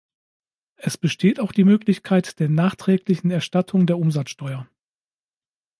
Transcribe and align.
Es 0.77 0.97
besteht 0.97 1.39
auch 1.39 1.51
die 1.51 1.63
Möglichkeit 1.63 2.39
der 2.39 2.49
nachträglichen 2.49 3.29
Erstattung 3.29 3.85
der 3.85 3.99
Umsatzsteuer. 3.99 4.67